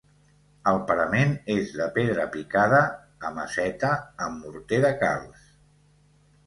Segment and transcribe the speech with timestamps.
[0.69, 2.81] El parament és de pedra picada
[3.31, 3.93] a maceta
[4.29, 5.47] amb morter de calç.